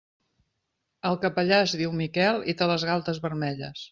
[1.09, 3.89] El capellà es diu Miquel i té les galtes vermelles.